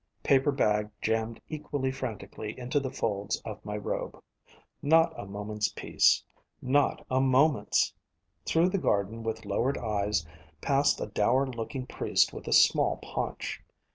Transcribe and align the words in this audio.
Paper 0.23 0.51
bag 0.51 0.89
jammed 0.99 1.39
equally 1.47 1.91
frantically 1.91 2.57
into 2.57 2.79
the 2.79 2.89
folds 2.89 3.39
of 3.45 3.63
my 3.63 3.77
robe. 3.77 4.19
Not 4.81 5.13
a 5.15 5.27
moment's 5.27 5.69
peace. 5.69 6.23
Not 6.59 7.05
a 7.11 7.21
moment's! 7.21 7.93
Through 8.43 8.69
the 8.69 8.79
garden 8.79 9.21
with 9.21 9.45
lowered 9.45 9.77
eyes, 9.77 10.25
past 10.59 10.99
a 11.01 11.05
dour 11.05 11.45
looking 11.45 11.85
priest 11.85 12.33
with 12.33 12.47
a 12.47 12.51
small 12.53 12.97
paunch. 13.03 13.61